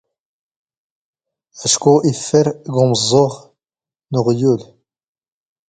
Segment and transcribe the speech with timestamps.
[1.65, 3.33] ⴰⵛⴽⵓ ⵉⴼⴼⵔ ⴳ ⵓⵎⵥⵥⵓⵖ
[4.13, 4.61] ⵏ ⵓⵖⵢⵓⵍ.